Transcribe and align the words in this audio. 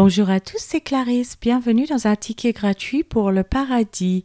Bonjour 0.00 0.30
à 0.30 0.38
tous, 0.38 0.58
c'est 0.60 0.80
Clarisse. 0.80 1.36
Bienvenue 1.40 1.86
dans 1.86 2.06
un 2.06 2.14
ticket 2.14 2.52
gratuit 2.52 3.02
pour 3.02 3.32
le 3.32 3.42
paradis, 3.42 4.24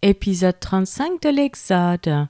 épisode 0.00 0.58
35 0.58 1.20
de 1.20 1.28
l'Exode. 1.28 2.28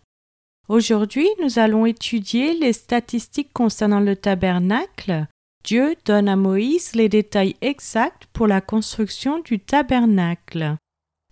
Aujourd'hui, 0.66 1.28
nous 1.40 1.60
allons 1.60 1.86
étudier 1.86 2.52
les 2.54 2.72
statistiques 2.72 3.52
concernant 3.52 4.00
le 4.00 4.16
tabernacle. 4.16 5.28
Dieu 5.62 5.94
donne 6.04 6.28
à 6.28 6.34
Moïse 6.34 6.96
les 6.96 7.08
détails 7.08 7.54
exacts 7.60 8.26
pour 8.32 8.48
la 8.48 8.60
construction 8.60 9.38
du 9.38 9.60
tabernacle. 9.60 10.74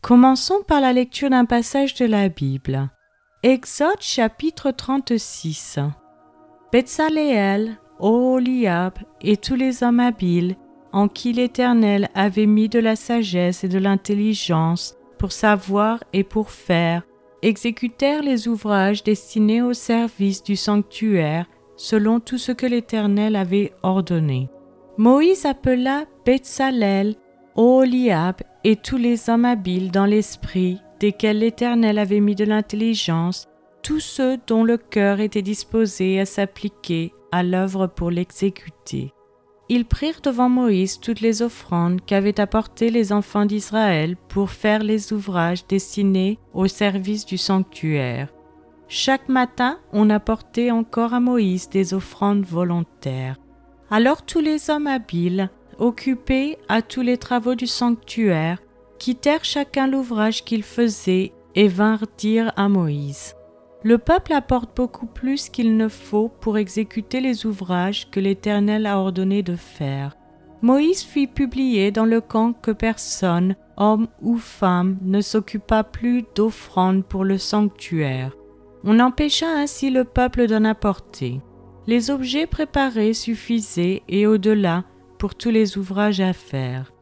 Commençons 0.01 0.63
par 0.65 0.81
la 0.81 0.93
lecture 0.93 1.31
d'un 1.31 1.45
passage 1.45 1.95
de 1.95 2.05
la 2.05 2.29
Bible. 2.29 2.89
Exode 3.43 4.01
chapitre 4.01 4.71
36. 4.71 5.81
Betsaléel, 6.73 7.81
Oholiab 7.99 8.97
et 9.23 9.37
tous 9.37 9.57
les 9.57 9.83
hommes 9.83 9.99
habiles 9.99 10.55
en 10.93 11.09
qui 11.09 11.33
l'Éternel 11.33 12.09
avait 12.15 12.47
mis 12.47 12.69
de 12.69 12.79
la 12.79 12.97
sagesse 12.97 13.65
et 13.65 13.69
de 13.69 13.79
l'intelligence 13.79 14.97
pour 15.19 15.33
savoir 15.33 16.03
et 16.13 16.25
pour 16.25 16.51
faire, 16.51 17.03
exécutèrent 17.43 18.23
les 18.23 18.49
ouvrages 18.49 19.03
destinés 19.03 19.63
au 19.63 19.73
service 19.73 20.43
du 20.43 20.57
sanctuaire 20.57 21.47
selon 21.77 22.21
tout 22.21 22.39
ce 22.39 22.53
que 22.53 22.67
l'Éternel 22.67 23.37
avait 23.37 23.73
ordonné. 23.83 24.49
Moïse 24.97 25.47
appela 25.47 26.05
Betsalel, 26.27 27.15
Oholiab 27.57 28.37
et 28.65 28.77
tous 28.77 28.97
les 28.97 29.31
hommes 29.31 29.45
habiles 29.45 29.91
dans 29.91 30.07
l'esprit, 30.07 30.81
desquels 30.99 31.39
l'Éternel 31.39 31.99
avait 31.99 32.21
mis 32.21 32.35
de 32.35 32.45
l'intelligence, 32.45 33.47
tous 33.83 34.01
ceux 34.01 34.39
dont 34.47 34.65
le 34.65 34.77
cœur 34.77 35.21
était 35.21 35.43
disposé 35.43 36.19
à 36.21 36.27
s'appliquer 36.27 37.13
à 37.31 37.45
l'œuvre 37.45 37.87
pour 37.87 38.11
l'exécuter. 38.11 39.13
Ils 39.71 39.85
prirent 39.85 40.21
devant 40.23 40.49
Moïse 40.49 40.99
toutes 40.99 41.21
les 41.21 41.43
offrandes 41.43 42.01
qu'avaient 42.05 42.41
apportées 42.41 42.91
les 42.91 43.13
enfants 43.13 43.45
d'Israël 43.45 44.17
pour 44.29 44.51
faire 44.51 44.83
les 44.83 45.13
ouvrages 45.13 45.67
destinés 45.67 46.39
au 46.55 46.69
service 46.69 47.27
du 47.27 47.37
sanctuaire. 47.37 48.33
Chaque 48.89 49.29
matin, 49.29 49.79
on 49.93 50.09
apportait 50.09 50.71
encore 50.71 51.13
à 51.13 51.21
Moïse 51.21 51.69
des 51.69 51.93
offrandes 51.93 52.47
volontaires. 52.47 53.37
Alors 53.91 54.25
tous 54.25 54.41
les 54.41 54.71
hommes 54.71 54.87
habiles, 54.87 55.51
occupés 55.79 56.57
à 56.69 56.81
tous 56.81 57.03
les 57.03 57.19
travaux 57.19 57.55
du 57.55 57.67
sanctuaire, 57.67 58.63
quittèrent 58.99 59.45
chacun 59.45 59.87
l'ouvrage 59.87 60.45
qu'ils 60.45 60.63
faisaient 60.63 61.33
et 61.55 61.69
vinrent 61.69 62.07
dire 62.17 62.53
à 62.57 62.69
Moïse 62.71 63.35
le 63.85 63.99
peuple 63.99 64.33
apporte 64.33 64.77
beaucoup 64.77 65.07
plus 65.07 65.49
qu'il 65.49 65.77
ne 65.77 65.89
faut 65.89 66.29
pour 66.29 66.59
exécuter 66.59 67.21
les 67.21 67.47
ouvrages 67.47 68.11
que 68.11 68.21
l'Éternel 68.21 68.87
a 68.87 68.99
ordonné 68.99 69.43
de 69.43 69.57
faire. 69.57 70.17
Moïse 70.63 71.03
fit 71.03 71.29
publier 71.29 71.93
dans 71.93 72.05
le 72.05 72.21
camp 72.21 72.53
que 72.53 72.73
personne, 72.73 73.55
homme 73.77 74.09
ou 74.21 74.37
femme, 74.37 74.99
ne 75.03 75.21
s'occupa 75.21 75.85
plus 75.85 76.25
d'offrandes 76.35 77.05
pour 77.05 77.25
le 77.25 77.39
sanctuaire. 77.39 78.33
On 78.83 78.99
empêcha 78.99 79.47
ainsi 79.49 79.91
le 79.91 80.03
peuple 80.03 80.49
d'en 80.49 80.65
apporter. 80.65 81.41
Les 81.87 82.11
objets 82.11 82.47
préparés 82.47 83.15
suffisaient 83.15 84.03
et 84.09 84.27
au-delà 84.27 84.85
pour 85.19 85.37
tous 85.37 85.51
les 85.51 85.79
ouvrages 85.79 86.21
à 86.21 86.33
faire. 86.33 86.93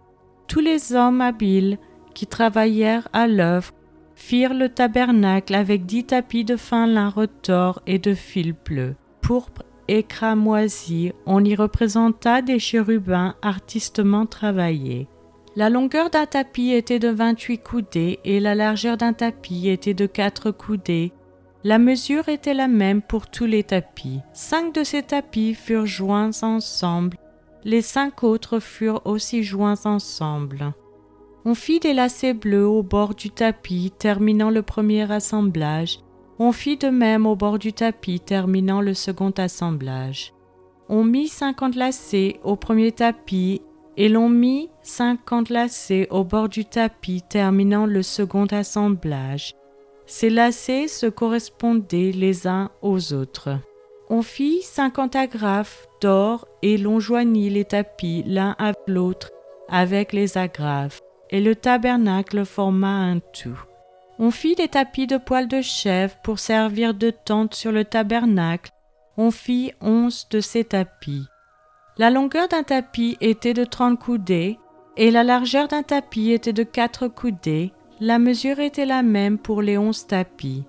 Tous 0.49 0.61
les 0.61 0.93
hommes 0.95 1.23
habiles 1.23 1.79
qui 2.15 2.27
travaillèrent 2.27 3.09
à 3.13 3.27
l'œuvre 3.27 3.73
firent 4.17 4.55
le 4.55 4.69
tabernacle 4.69 5.55
avec 5.55 5.87
dix 5.87 6.05
tapis 6.05 6.45
de 6.45 6.57
fin 6.57 6.89
lin 6.89 7.11
retors 7.11 7.81
et 7.87 8.01
de 8.01 8.15
fil 8.15 8.53
bleu. 8.53 8.97
Pourpre 9.21 9.63
et 9.87 10.03
cramoisi, 10.03 11.13
on 11.27 11.45
y 11.45 11.55
représenta 11.55 12.43
des 12.43 12.59
chérubins 12.59 13.37
artistement 13.43 14.27
travaillés. 14.27 15.07
La 15.55 15.71
longueur 15.71 16.11
d'un 16.11 16.27
tapis 16.27 16.73
était 16.73 16.99
de 16.99 17.09
vingt-huit 17.09 17.59
coudées 17.59 18.19
et 18.25 18.41
la 18.41 18.55
largeur 18.55 18.97
d'un 18.97 19.13
tapis 19.13 19.69
était 19.69 19.95
de 19.95 20.07
quatre 20.07 20.51
coudées. 20.51 21.13
La 21.63 21.79
mesure 21.79 22.29
était 22.29 22.55
la 22.55 22.69
même 22.69 23.03
pour 23.03 23.29
tous 23.29 23.47
les 23.47 23.63
tapis. 23.63 24.21
Cinq 24.33 24.75
de 24.75 24.83
ces 24.83 25.03
tapis 25.03 25.55
furent 25.55 25.87
joints 25.87 26.43
ensemble, 26.43 27.17
les 27.65 27.83
cinq 27.83 28.23
autres 28.23 28.61
furent 28.61 29.03
aussi 29.07 29.43
joints 29.43 29.87
ensemble. 29.87 30.73
On 31.49 31.55
fit 31.55 31.79
des 31.79 31.95
lacets 31.95 32.35
bleus 32.35 32.67
au 32.67 32.83
bord 32.83 33.15
du 33.15 33.31
tapis 33.31 33.93
terminant 33.97 34.51
le 34.51 34.63
premier 34.63 35.09
assemblage. 35.13 36.01
On 36.41 36.51
fit 36.51 36.77
de 36.77 36.89
même 36.89 37.25
au 37.25 37.37
bord 37.37 37.61
du 37.61 37.73
tapis 37.73 38.19
terminant 38.19 38.81
le 38.81 38.95
second 38.95 39.31
assemblage. 39.31 40.35
On 40.89 41.05
mit 41.05 41.29
cinquante 41.29 41.77
lacets 41.77 42.41
au 42.43 42.57
premier 42.57 42.91
tapis 42.91 43.63
et 43.97 44.09
l'on 44.09 44.29
mit 44.29 44.71
cinquante 44.83 45.49
lacets 45.49 46.09
au 46.11 46.25
bord 46.25 46.49
du 46.49 46.65
tapis 46.65 47.23
terminant 47.23 47.87
le 47.87 48.03
second 48.03 48.47
assemblage. 48.47 49.55
Ces 50.05 50.31
lacets 50.31 50.89
se 50.89 51.07
correspondaient 51.07 52.11
les 52.11 52.49
uns 52.49 52.73
aux 52.83 53.13
autres. 53.13 53.51
On 54.11 54.23
fit 54.23 54.63
cinquante 54.63 55.15
agrafes 55.15 55.87
d'or 56.01 56.49
et 56.63 56.77
l'on 56.77 56.99
joignit 56.99 57.51
les 57.51 57.65
tapis 57.65 58.25
l'un 58.27 58.57
à 58.59 58.73
l'autre 58.89 59.31
avec 59.69 60.13
les 60.13 60.39
agrafes 60.39 61.03
et 61.31 61.41
le 61.41 61.55
tabernacle 61.55 62.45
forma 62.45 62.89
un 62.89 63.19
tout. 63.19 63.61
On 64.19 64.31
fit 64.31 64.55
des 64.55 64.69
tapis 64.69 65.07
de 65.07 65.19
poils 65.19 65.49
de 65.49 65.61
chèvre 65.61 66.15
pour 66.23 66.39
servir 66.39 66.95
de 66.95 67.11
tente 67.11 67.55
sur 67.55 67.73
le 67.73 67.85
tabernacle. 67.85 68.71
On 69.19 69.31
fit 69.31 69.73
onze 69.81 70.27
de 70.31 70.41
ces 70.41 70.65
tapis. 70.65 71.27
La 71.99 72.11
longueur 72.11 72.49
d'un 72.49 72.63
tapis 72.63 73.17
était 73.21 73.55
de 73.55 73.65
trente 73.65 73.99
coudées, 73.99 74.59
et 74.97 75.11
la 75.11 75.25
largeur 75.25 75.69
d'un 75.69 75.83
tapis 75.83 76.31
était 76.31 76.53
de 76.53 76.63
quatre 76.63 77.09
coudées. 77.09 77.73
La 78.01 78.19
mesure 78.19 78.61
était 78.61 78.87
la 78.87 79.03
même 79.03 79.39
pour 79.39 79.63
les 79.63 79.77
onze 79.77 80.07
tapis. 80.07 80.65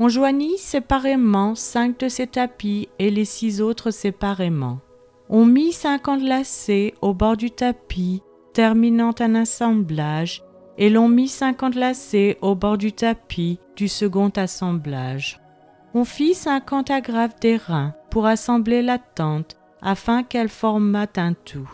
On 0.00 0.08
joignit 0.08 0.58
séparément 0.58 1.54
cinq 1.54 1.98
de 2.00 2.08
ces 2.08 2.26
tapis 2.26 2.88
et 2.98 3.10
les 3.10 3.24
six 3.24 3.60
autres 3.60 3.92
séparément. 3.92 4.80
On 5.28 5.46
mit 5.46 5.72
cinquante 5.72 6.22
lacets 6.22 6.94
au 7.00 7.14
bord 7.14 7.36
du 7.36 7.50
tapis 7.52 8.22
terminant 8.54 9.14
un 9.20 9.34
assemblage, 9.34 10.42
et 10.78 10.88
l'on 10.88 11.08
mit 11.08 11.28
cinquante 11.28 11.74
lacets 11.74 12.38
au 12.40 12.54
bord 12.54 12.78
du 12.78 12.92
tapis 12.92 13.58
du 13.76 13.88
second 13.88 14.30
assemblage. 14.36 15.40
On 15.92 16.04
fit 16.04 16.34
cinquante 16.34 16.90
agrafes 16.90 17.38
d'airain 17.38 17.94
pour 18.10 18.26
assembler 18.26 18.80
la 18.80 18.98
tente, 18.98 19.56
afin 19.82 20.22
qu'elle 20.22 20.48
formât 20.48 21.06
un 21.16 21.34
tout. 21.34 21.70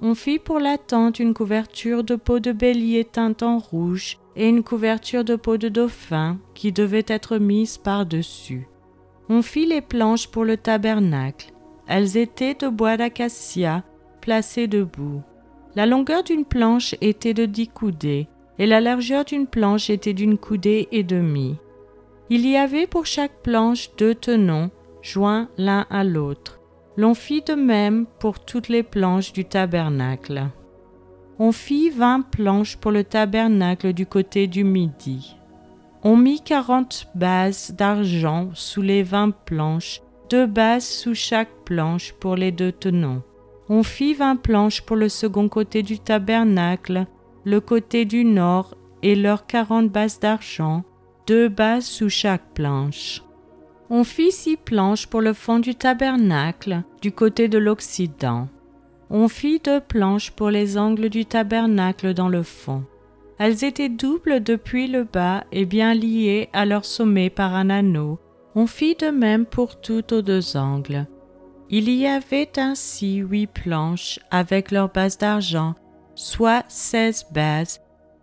On 0.00 0.14
fit 0.14 0.38
pour 0.38 0.58
la 0.58 0.78
tente 0.78 1.18
une 1.18 1.34
couverture 1.34 2.02
de 2.02 2.16
peau 2.16 2.40
de 2.40 2.52
bélier 2.52 3.04
teinte 3.04 3.42
en 3.42 3.58
rouge 3.58 4.18
et 4.36 4.48
une 4.48 4.62
couverture 4.62 5.24
de 5.24 5.36
peau 5.36 5.56
de 5.56 5.68
dauphin 5.68 6.38
qui 6.54 6.72
devait 6.72 7.04
être 7.06 7.38
mise 7.38 7.78
par-dessus. 7.78 8.66
On 9.28 9.42
fit 9.42 9.66
les 9.66 9.80
planches 9.80 10.28
pour 10.28 10.44
le 10.44 10.56
tabernacle. 10.56 11.52
Elles 11.86 12.16
étaient 12.16 12.54
de 12.54 12.68
bois 12.68 12.96
d'acacia 12.96 13.84
placées 14.20 14.66
debout. 14.66 15.22
La 15.76 15.86
longueur 15.86 16.22
d'une 16.22 16.44
planche 16.44 16.94
était 17.00 17.34
de 17.34 17.46
dix 17.46 17.68
coudées, 17.68 18.28
et 18.58 18.66
la 18.66 18.80
largeur 18.80 19.24
d'une 19.24 19.48
planche 19.48 19.90
était 19.90 20.12
d'une 20.12 20.38
coudée 20.38 20.88
et 20.92 21.02
demie. 21.02 21.56
Il 22.30 22.46
y 22.46 22.56
avait 22.56 22.86
pour 22.86 23.06
chaque 23.06 23.42
planche 23.42 23.90
deux 23.96 24.14
tenons, 24.14 24.70
joints 25.02 25.48
l'un 25.58 25.86
à 25.90 26.04
l'autre. 26.04 26.60
L'on 26.96 27.14
fit 27.14 27.42
de 27.42 27.54
même 27.54 28.06
pour 28.20 28.38
toutes 28.38 28.68
les 28.68 28.84
planches 28.84 29.32
du 29.32 29.44
tabernacle. 29.44 30.44
On 31.40 31.50
fit 31.50 31.90
vingt 31.90 32.22
planches 32.22 32.76
pour 32.76 32.92
le 32.92 33.02
tabernacle 33.02 33.92
du 33.92 34.06
côté 34.06 34.46
du 34.46 34.62
midi. 34.62 35.36
On 36.04 36.16
mit 36.16 36.40
quarante 36.40 37.08
bases 37.16 37.74
d'argent 37.76 38.50
sous 38.54 38.82
les 38.82 39.02
vingt 39.02 39.32
planches, 39.32 40.02
deux 40.30 40.46
bases 40.46 40.86
sous 40.86 41.14
chaque 41.14 41.64
planche 41.64 42.12
pour 42.12 42.36
les 42.36 42.52
deux 42.52 42.70
tenons. 42.70 43.22
On 43.68 43.82
fit 43.82 44.14
vingt 44.14 44.36
planches 44.36 44.82
pour 44.82 44.96
le 44.96 45.08
second 45.08 45.48
côté 45.48 45.82
du 45.82 45.98
tabernacle, 45.98 47.06
le 47.44 47.60
côté 47.60 48.04
du 48.04 48.24
nord, 48.24 48.74
et 49.02 49.14
leurs 49.14 49.46
quarante 49.46 49.90
bases 49.90 50.18
d'argent, 50.18 50.82
deux 51.26 51.48
bases 51.48 51.84
sous 51.84 52.08
chaque 52.08 52.54
planche. 52.54 53.22
On 53.90 54.02
fit 54.02 54.32
six 54.32 54.56
planches 54.56 55.06
pour 55.06 55.20
le 55.20 55.34
fond 55.34 55.58
du 55.58 55.74
tabernacle, 55.74 56.82
du 57.02 57.12
côté 57.12 57.48
de 57.48 57.58
l'Occident. 57.58 58.48
On 59.10 59.28
fit 59.28 59.60
deux 59.62 59.80
planches 59.80 60.30
pour 60.30 60.50
les 60.50 60.78
angles 60.78 61.10
du 61.10 61.26
tabernacle 61.26 62.14
dans 62.14 62.30
le 62.30 62.42
fond. 62.42 62.84
Elles 63.38 63.64
étaient 63.64 63.90
doubles 63.90 64.42
depuis 64.42 64.88
le 64.88 65.04
bas 65.04 65.44
et 65.52 65.66
bien 65.66 65.92
liées 65.92 66.48
à 66.52 66.64
leur 66.64 66.84
sommet 66.84 67.30
par 67.30 67.54
un 67.54 67.68
anneau. 67.68 68.18
On 68.54 68.66
fit 68.66 68.94
de 68.94 69.08
même 69.08 69.44
pour 69.44 69.80
toutes 69.80 70.12
aux 70.12 70.22
deux 70.22 70.56
angles. 70.56 71.06
Il 71.76 71.90
y 71.90 72.06
avait 72.06 72.56
ainsi 72.56 73.16
huit 73.16 73.48
planches 73.48 74.20
avec 74.30 74.70
leurs 74.70 74.92
bases 74.92 75.18
d'argent, 75.18 75.74
soit 76.14 76.64
seize 76.68 77.26
bases, 77.32 77.80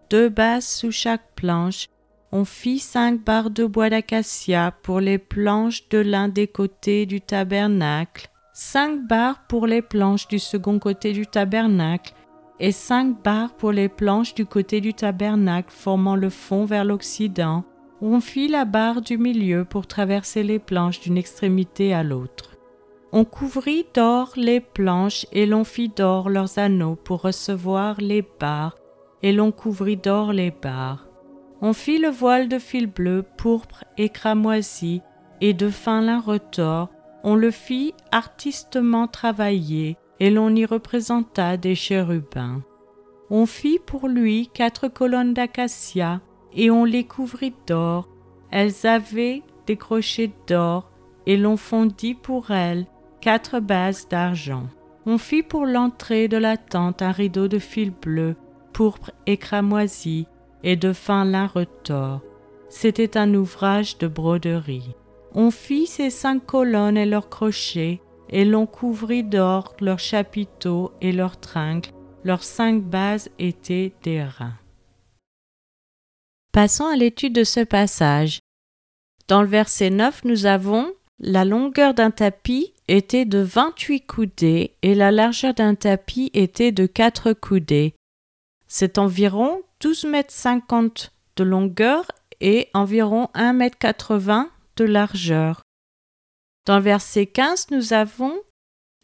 deux 0.09 0.29
bases 0.29 0.65
sous 0.65 0.91
chaque 0.91 1.35
planche. 1.35 1.89
On 2.31 2.45
fit 2.45 2.79
cinq 2.79 3.25
barres 3.25 3.49
de 3.49 3.65
bois 3.65 3.89
d'acacia 3.89 4.73
pour 4.83 5.01
les 5.01 5.17
planches 5.17 5.89
de 5.89 5.97
l'un 5.97 6.29
des 6.29 6.47
côtés 6.47 7.05
du 7.05 7.19
tabernacle, 7.19 8.29
cinq 8.53 9.05
barres 9.05 9.45
pour 9.49 9.67
les 9.67 9.81
planches 9.81 10.29
du 10.29 10.39
second 10.39 10.79
côté 10.79 11.11
du 11.11 11.27
tabernacle, 11.27 12.13
et 12.57 12.71
cinq 12.71 13.21
barres 13.21 13.53
pour 13.55 13.73
les 13.73 13.89
planches 13.89 14.33
du 14.33 14.45
côté 14.45 14.79
du 14.79 14.93
tabernacle 14.93 15.73
formant 15.73 16.15
le 16.15 16.29
fond 16.29 16.63
vers 16.63 16.85
l'Occident. 16.85 17.65
On 17.99 18.21
fit 18.21 18.47
la 18.47 18.63
barre 18.63 19.01
du 19.01 19.17
milieu 19.17 19.65
pour 19.65 19.87
traverser 19.87 20.41
les 20.41 20.59
planches 20.59 21.01
d'une 21.01 21.17
extrémité 21.17 21.93
à 21.93 22.01
l'autre. 22.01 22.50
On 23.13 23.25
couvrit 23.25 23.85
d'or 23.93 24.31
les 24.37 24.61
planches 24.61 25.25
et 25.33 25.45
l'on 25.45 25.65
fit 25.65 25.89
d'or 25.89 26.29
leurs 26.29 26.57
anneaux 26.59 26.95
pour 26.95 27.21
recevoir 27.21 27.99
les 27.99 28.23
barres, 28.39 28.77
et 29.21 29.33
l'on 29.33 29.51
couvrit 29.51 29.97
d'or 29.97 30.31
les 30.31 30.49
barres. 30.51 31.09
On 31.61 31.73
fit 31.73 31.97
le 31.97 32.07
voile 32.07 32.47
de 32.47 32.57
fil 32.57 32.87
bleu, 32.87 33.25
pourpre 33.37 33.83
et 33.97 34.07
cramoisi, 34.07 35.01
et 35.41 35.53
de 35.53 35.69
fin 35.69 35.99
lin 35.99 36.21
retors. 36.21 36.89
On 37.25 37.35
le 37.35 37.51
fit 37.51 37.93
artistement 38.13 39.07
travailler, 39.07 39.97
et 40.21 40.29
l'on 40.29 40.55
y 40.55 40.65
représenta 40.65 41.57
des 41.57 41.75
chérubins. 41.75 42.61
On 43.29 43.45
fit 43.45 43.79
pour 43.79 44.07
lui 44.07 44.49
quatre 44.53 44.87
colonnes 44.87 45.33
d'acacia, 45.33 46.21
et 46.53 46.71
on 46.71 46.85
les 46.85 47.03
couvrit 47.03 47.53
d'or. 47.67 48.07
Elles 48.51 48.87
avaient 48.87 49.43
des 49.67 49.75
crochets 49.75 50.31
d'or, 50.47 50.89
et 51.25 51.35
l'on 51.35 51.57
fondit 51.57 52.15
pour 52.15 52.51
elles 52.51 52.85
quatre 53.21 53.59
bases 53.59 54.07
d'argent. 54.09 54.67
On 55.05 55.17
fit 55.17 55.43
pour 55.43 55.65
l'entrée 55.65 56.27
de 56.27 56.37
la 56.37 56.57
tente 56.57 57.01
un 57.01 57.11
rideau 57.11 57.47
de 57.47 57.59
fil 57.59 57.91
bleu, 57.91 58.35
pourpre 58.73 59.11
et 59.25 59.37
cramoisi, 59.37 60.27
et 60.63 60.75
de 60.75 60.93
fin 60.93 61.25
lin 61.25 61.47
retors. 61.47 62.21
C'était 62.69 63.17
un 63.17 63.33
ouvrage 63.33 63.97
de 63.97 64.07
broderie. 64.07 64.95
On 65.33 65.49
fit 65.49 65.87
ces 65.87 66.09
cinq 66.09 66.45
colonnes 66.45 66.97
et 66.97 67.05
leurs 67.05 67.29
crochets, 67.29 68.01
et 68.29 68.45
l'on 68.45 68.65
couvrit 68.65 69.23
d'or 69.23 69.75
leurs 69.81 69.99
chapiteaux 69.99 70.91
et 71.01 71.11
leurs 71.11 71.39
tringles, 71.39 71.89
leurs 72.23 72.43
cinq 72.43 72.81
bases 72.81 73.29
étaient 73.39 73.93
reins. 74.23 74.53
Passons 76.51 76.85
à 76.85 76.95
l'étude 76.95 77.33
de 77.33 77.43
ce 77.43 77.61
passage. 77.61 78.39
Dans 79.27 79.41
le 79.41 79.47
verset 79.47 79.89
9, 79.89 80.25
nous 80.25 80.45
avons 80.45 80.91
la 81.23 81.45
longueur 81.45 81.93
d'un 81.93 82.09
tapis 82.09 82.73
était 82.87 83.25
de 83.25 83.37
28 83.37 84.07
coudées 84.07 84.75
et 84.81 84.95
la 84.95 85.11
largeur 85.11 85.53
d'un 85.53 85.75
tapis 85.75 86.31
était 86.33 86.71
de 86.71 86.87
4 86.87 87.33
coudées. 87.33 87.93
C'est 88.67 88.97
environ 88.97 89.61
12 89.81 90.05
mètres 90.05 90.33
50 90.33 91.13
de 91.35 91.43
longueur 91.43 92.07
et 92.39 92.69
environ 92.73 93.29
1 93.35 93.53
mètre 93.53 93.77
80 93.77 94.49
de 94.77 94.83
largeur. 94.83 95.61
Dans 96.65 96.77
le 96.77 96.83
verset 96.83 97.27
15, 97.27 97.67
nous 97.69 97.93
avons 97.93 98.33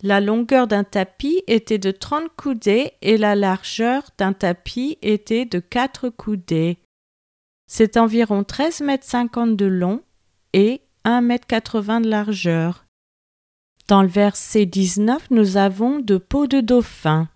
la 0.04 0.20
longueur 0.20 0.68
d'un 0.68 0.84
tapis 0.84 1.44
était 1.48 1.80
de 1.80 1.92
30 1.92 2.30
coudées 2.36 2.94
et 3.02 3.18
la 3.18 3.36
largeur 3.36 4.04
d'un 4.18 4.34
tapis 4.34 4.98
était 5.02 5.46
de 5.46 5.60
4 5.60 6.10
coudées. 6.10 6.78
C'est 7.68 7.98
environ 7.98 8.44
13 8.44 8.82
mètres 8.82 9.06
50 9.06 9.56
de 9.56 9.66
long 9.66 10.02
et 10.54 10.82
1 11.10 11.22
mètre 11.22 11.48
80 11.48 12.02
de 12.02 12.10
largeur. 12.10 12.86
Dans 13.88 14.02
le 14.02 14.10
verset 14.10 14.66
19, 14.66 15.32
nous 15.32 15.56
avons 15.56 16.00
de 16.00 16.18
peaux 16.18 16.48
de 16.48 16.60
dauphin. 16.60 17.30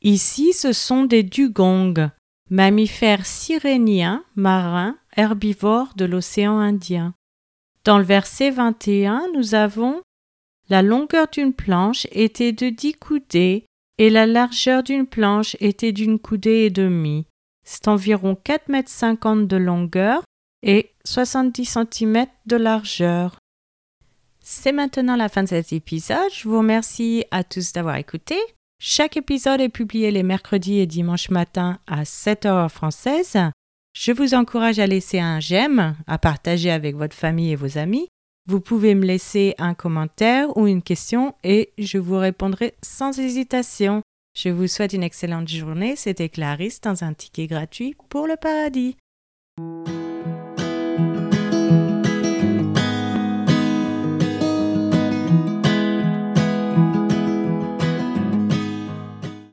Ici, 0.00 0.52
ce 0.52 0.72
sont 0.72 1.02
des 1.02 1.24
dugongs, 1.24 2.12
mammifères 2.50 3.26
siréniens, 3.26 4.24
marins, 4.36 4.96
herbivores 5.16 5.94
de 5.96 6.04
l'océan 6.04 6.60
Indien. 6.60 7.14
Dans 7.82 7.98
le 7.98 8.04
verset 8.04 8.52
21, 8.52 9.26
nous 9.34 9.56
avons 9.56 10.00
la 10.68 10.82
longueur 10.82 11.26
d'une 11.26 11.52
planche 11.52 12.06
était 12.12 12.52
de 12.52 12.68
dix 12.68 12.94
coudées 12.94 13.66
et 13.98 14.08
la 14.08 14.24
largeur 14.24 14.84
d'une 14.84 15.08
planche 15.08 15.56
était 15.58 15.90
d'une 15.90 16.20
coudée 16.20 16.66
et 16.66 16.70
demie. 16.70 17.26
C'est 17.64 17.88
environ 17.88 18.36
4 18.36 18.68
mètres 18.68 18.88
50 18.88 19.48
de 19.48 19.56
longueur 19.56 20.22
et 20.64 20.90
70 21.04 21.78
cm 21.92 22.26
de 22.46 22.56
largeur. 22.56 23.38
C'est 24.40 24.72
maintenant 24.72 25.16
la 25.16 25.28
fin 25.28 25.42
de 25.42 25.48
cet 25.48 25.72
épisode. 25.72 26.32
Je 26.34 26.48
vous 26.48 26.58
remercie 26.58 27.24
à 27.30 27.44
tous 27.44 27.72
d'avoir 27.72 27.96
écouté. 27.96 28.36
Chaque 28.80 29.16
épisode 29.16 29.60
est 29.60 29.68
publié 29.68 30.10
les 30.10 30.22
mercredis 30.22 30.80
et 30.80 30.86
dimanches 30.86 31.30
matin 31.30 31.78
à 31.86 32.04
7 32.04 32.46
heures 32.46 32.72
française. 32.72 33.38
Je 33.96 34.12
vous 34.12 34.34
encourage 34.34 34.78
à 34.78 34.86
laisser 34.86 35.20
un 35.20 35.38
j'aime, 35.38 35.96
à 36.06 36.18
partager 36.18 36.70
avec 36.70 36.96
votre 36.96 37.16
famille 37.16 37.52
et 37.52 37.56
vos 37.56 37.78
amis. 37.78 38.08
Vous 38.46 38.60
pouvez 38.60 38.94
me 38.94 39.06
laisser 39.06 39.54
un 39.56 39.72
commentaire 39.72 40.54
ou 40.56 40.66
une 40.66 40.82
question 40.82 41.34
et 41.44 41.72
je 41.78 41.96
vous 41.96 42.18
répondrai 42.18 42.74
sans 42.82 43.18
hésitation. 43.18 44.02
Je 44.36 44.48
vous 44.48 44.66
souhaite 44.66 44.92
une 44.92 45.04
excellente 45.04 45.48
journée. 45.48 45.96
C'était 45.96 46.28
Clarisse 46.28 46.80
dans 46.80 47.04
un 47.04 47.14
ticket 47.14 47.46
gratuit 47.46 47.96
pour 48.10 48.26
le 48.26 48.36
paradis. 48.36 48.96